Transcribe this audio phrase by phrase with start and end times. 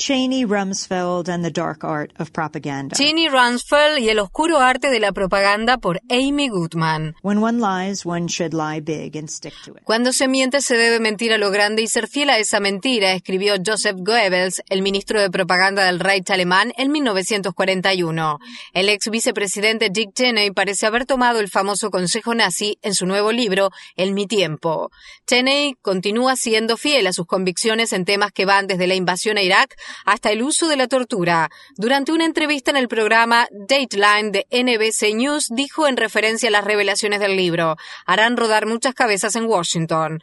[0.00, 2.96] Cheney, Rumsfeld and the Dark Art of Propaganda.
[2.96, 7.14] Cheney Rumsfeld y el oscuro arte de la propaganda por Amy Goodman.
[7.20, 9.84] When one lies, one should lie big and stick to it.
[9.84, 13.12] Cuando se miente se debe mentir a lo grande y ser fiel a esa mentira,
[13.12, 18.38] escribió Joseph Goebbels, el ministro de propaganda del Reich alemán, en 1941.
[18.72, 23.32] El ex vicepresidente Dick Cheney parece haber tomado el famoso consejo nazi en su nuevo
[23.32, 24.90] libro El mi tiempo.
[25.26, 29.42] Cheney continúa siendo fiel a sus convicciones en temas que van desde la invasión a
[29.42, 31.50] Irak hasta el uso de la tortura.
[31.76, 36.64] Durante una entrevista en el programa Dateline de NBC News, dijo en referencia a las
[36.64, 37.76] revelaciones del libro,
[38.06, 40.20] harán rodar muchas cabezas en Washington.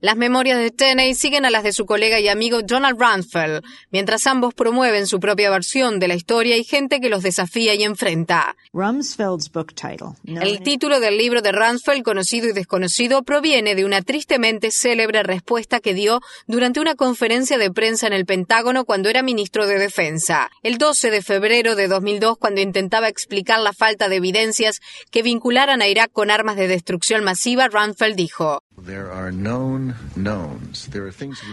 [0.00, 4.28] Las memorias de Tenney siguen a las de su colega y amigo Donald Rumsfeld, mientras
[4.28, 8.54] ambos promueven su propia versión de la historia y gente que los desafía y enfrenta.
[8.72, 10.10] Rumsfeld's book title.
[10.24, 15.80] El título del libro de Rumsfeld, conocido y desconocido, proviene de una tristemente célebre respuesta
[15.80, 20.48] que dio durante una conferencia de prensa en el Pentágono cuando era ministro de Defensa.
[20.62, 24.78] El 12 de febrero de 2002, cuando intentaba explicar la falta de evidencias
[25.10, 28.62] que vincularan a Irak con armas de destrucción masiva, Rumsfeld dijo,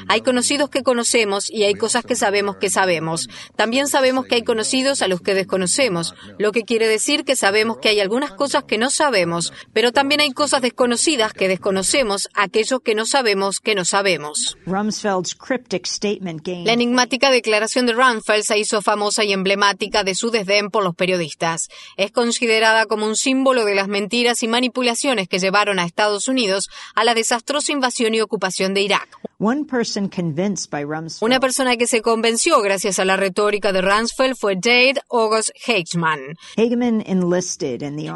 [0.08, 3.28] hay conocidos que conocemos y hay cosas que sabemos que sabemos.
[3.55, 7.78] También sabemos que hay conocidos a los que desconocemos, lo que quiere decir que sabemos
[7.81, 12.80] que hay algunas cosas que no sabemos, pero también hay cosas desconocidas que desconocemos, aquellos
[12.81, 14.58] que no sabemos que no sabemos.
[16.66, 20.95] La enigmática declaración de Rumsfeld se hizo famosa y emblemática de su desdén por los
[20.95, 21.69] periodistas.
[21.97, 26.69] Es considerada como un símbolo de las mentiras y manipulaciones que llevaron a Estados Unidos
[26.94, 29.09] a la desastrosa invasión y ocupación de Irak.
[31.22, 36.36] Una persona que se convenció gracias a la retórica de Rumsfeld fue Dade August Heichmann.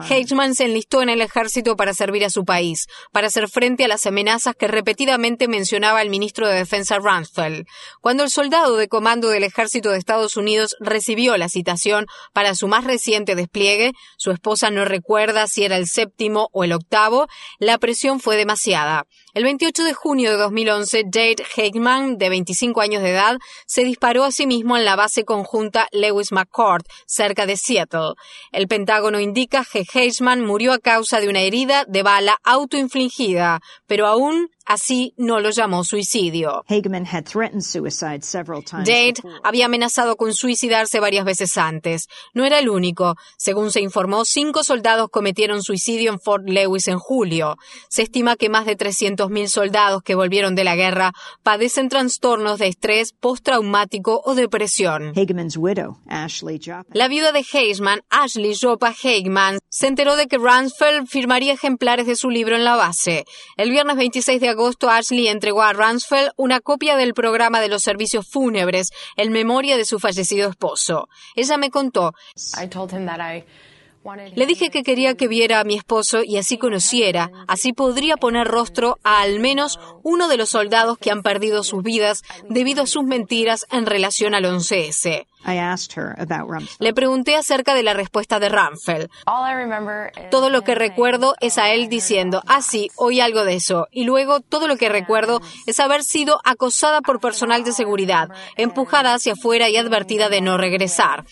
[0.09, 3.89] Heichmann se enlistó en el ejército para servir a su país, para hacer frente a
[3.89, 7.65] las amenazas que repetidamente mencionaba el ministro de Defensa Rumsfeld.
[7.99, 12.69] Cuando el soldado de comando del ejército de Estados Unidos recibió la citación para su
[12.69, 17.27] más reciente despliegue, su esposa no recuerda si era el séptimo o el octavo,
[17.59, 19.05] la presión fue demasiada.
[19.33, 24.23] El 28 de junio de 2011, Jade Heichmann, de 25 años de edad, se disparó
[24.23, 28.13] a sí mismo en la base conjunta Lewis McCord, cerca de Seattle.
[28.51, 34.07] El Pentágono indica que Heichmann murió a causa de una herida de bala autoinfligida, pero
[34.07, 36.63] aún Así no lo llamó suicidio.
[38.85, 39.13] Dade
[39.43, 42.07] había amenazado con suicidarse varias veces antes.
[42.35, 43.15] No era el único.
[43.35, 47.57] Según se informó, cinco soldados cometieron suicidio en Fort Lewis en julio.
[47.89, 52.67] Se estima que más de 300.000 soldados que volvieron de la guerra padecen trastornos de
[52.67, 55.13] estrés postraumático o depresión.
[56.93, 62.15] La viuda de Heisman, Ashley Joppa Heigman, se enteró de que Rumsfeld firmaría ejemplares de
[62.15, 63.25] su libro en la base.
[63.57, 64.58] El viernes 26 de agosto,
[64.89, 69.85] Ashley entregó a Rumsfeld una copia del programa de los servicios fúnebres en memoria de
[69.85, 71.07] su fallecido esposo.
[71.35, 72.13] Ella me contó.
[74.35, 78.47] Le dije que quería que viera a mi esposo y así conociera, así podría poner
[78.47, 82.87] rostro a al menos uno de los soldados que han perdido sus vidas debido a
[82.87, 85.25] sus mentiras en relación al 11S.
[86.79, 89.09] Le pregunté acerca de la respuesta de Rumfeld.
[90.31, 93.87] Todo lo que recuerdo es a él diciendo, ah, sí, oí algo de eso.
[93.91, 99.13] Y luego todo lo que recuerdo es haber sido acosada por personal de seguridad, empujada
[99.13, 101.25] hacia afuera y advertida de no regresar.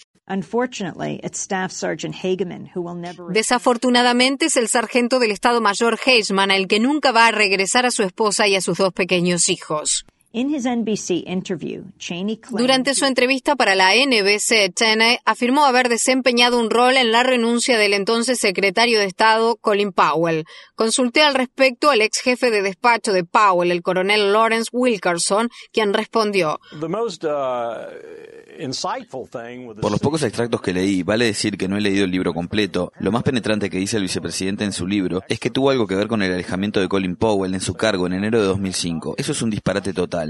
[3.29, 7.91] Desafortunadamente es el sargento del Estado Mayor Heisman el que nunca va a regresar a
[7.91, 10.05] su esposa y a sus dos pequeños hijos.
[12.51, 17.77] Durante su entrevista para la NBC, Cheney afirmó haber desempeñado un rol en la renuncia
[17.77, 20.45] del entonces secretario de Estado Colin Powell.
[20.75, 25.93] Consulté al respecto al ex jefe de despacho de Powell, el coronel Lawrence Wilkerson, quien
[25.93, 26.59] respondió.
[29.81, 32.91] Por los pocos extractos que leí, vale decir que no he leído el libro completo.
[32.99, 35.95] Lo más penetrante que dice el vicepresidente en su libro es que tuvo algo que
[35.95, 39.15] ver con el alejamiento de Colin Powell en su cargo en enero de 2005.
[39.17, 40.26] Eso es un disparate total.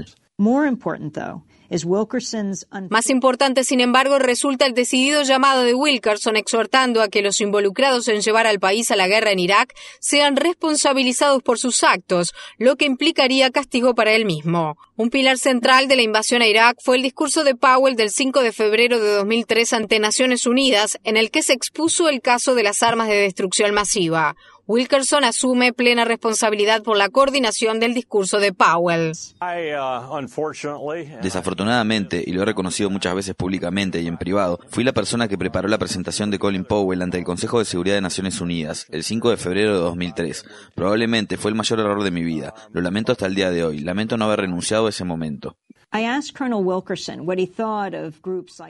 [2.88, 8.08] Más importante, sin embargo, resulta el decidido llamado de Wilkerson exhortando a que los involucrados
[8.08, 12.76] en llevar al país a la guerra en Irak sean responsabilizados por sus actos, lo
[12.76, 14.78] que implicaría castigo para él mismo.
[14.96, 18.40] Un pilar central de la invasión a Irak fue el discurso de Powell del 5
[18.40, 22.62] de febrero de 2003 ante Naciones Unidas, en el que se expuso el caso de
[22.62, 24.36] las armas de destrucción masiva.
[24.68, 29.12] Wilkerson asume plena responsabilidad por la coordinación del discurso de Powell.
[31.22, 35.38] Desafortunadamente, y lo he reconocido muchas veces públicamente y en privado, fui la persona que
[35.38, 39.04] preparó la presentación de Colin Powell ante el Consejo de Seguridad de Naciones Unidas, el
[39.04, 40.44] 5 de febrero de 2003.
[40.74, 42.52] Probablemente fue el mayor error de mi vida.
[42.70, 43.78] Lo lamento hasta el día de hoy.
[43.78, 45.56] Lamento no haber renunciado a ese momento.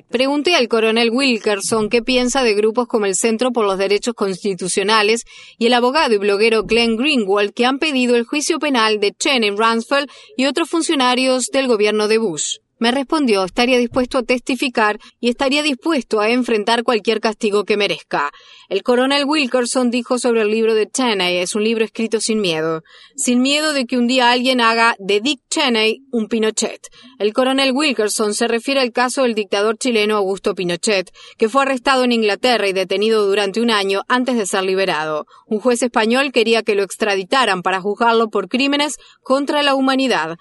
[0.08, 5.24] Pregunté al coronel Wilkerson qué piensa de grupos como el Centro por los Derechos Constitucionales
[5.58, 9.50] y el abogado y bloguero Glenn Greenwald que han pedido el juicio penal de Cheney
[9.50, 12.58] Rumsfeld y otros funcionarios del gobierno de Bush.
[12.78, 18.30] Me respondió, estaría dispuesto a testificar y estaría dispuesto a enfrentar cualquier castigo que merezca.
[18.68, 22.82] El coronel Wilkerson dijo sobre el libro de Cheney, es un libro escrito sin miedo,
[23.16, 26.88] sin miedo de que un día alguien haga de Dick Cheney un Pinochet.
[27.18, 32.04] El coronel Wilkerson se refiere al caso del dictador chileno Augusto Pinochet, que fue arrestado
[32.04, 35.26] en Inglaterra y detenido durante un año antes de ser liberado.
[35.46, 40.36] Un juez español quería que lo extraditaran para juzgarlo por crímenes contra la humanidad.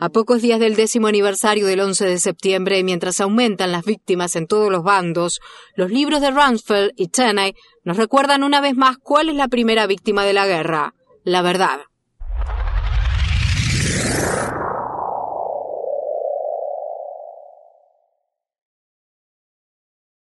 [0.00, 4.48] A pocos días del décimo aniversario del 11 de septiembre, mientras aumentan las víctimas en
[4.48, 5.38] todos los bandos,
[5.76, 7.54] los libros de Rumsfeld y Cheney
[7.84, 10.92] nos recuerdan una vez más cuál es la primera víctima de la guerra,
[11.22, 11.82] la verdad.